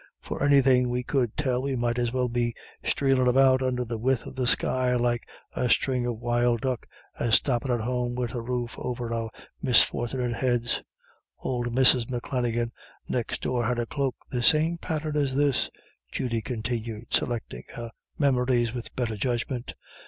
[0.19, 4.25] "For anythin' we could tell we might as well be streelin' about under the width
[4.25, 6.87] of the sky like a string of wild duck,
[7.19, 9.29] as stoppin' at home wid a roof over our
[9.61, 10.81] misfort'nit heads.
[11.45, 12.07] Ould Mrs.
[12.09, 12.71] McClenaghan
[13.07, 15.69] next door had a cloak the same pattern as this,"
[16.11, 19.75] Judy continued, selecting her memories with better judgment.